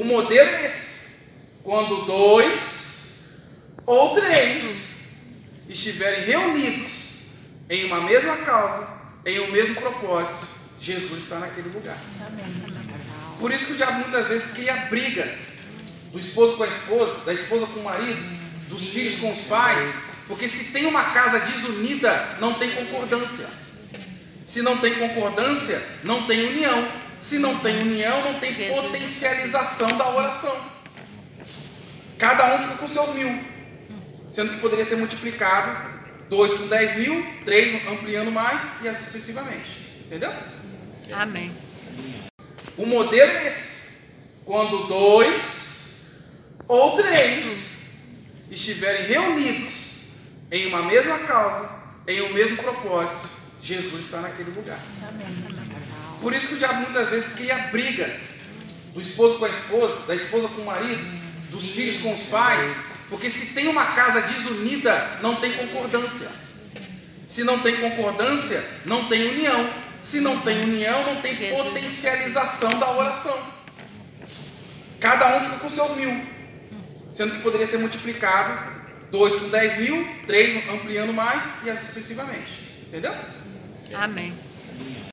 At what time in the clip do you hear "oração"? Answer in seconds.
30.08-30.56, 72.90-73.38